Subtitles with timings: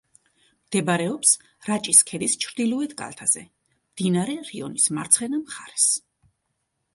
[0.67, 1.33] მდებარეობს
[1.67, 3.45] რაჭის ქედის ჩრდილოეთ კალთაზე,
[3.91, 5.87] მდინარე რიონის მარცხენა მხარეს.